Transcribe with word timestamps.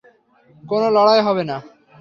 কোনো 0.63 0.87
লড়াই 0.95 1.21
হবে 1.27 1.43
না। 1.43 1.57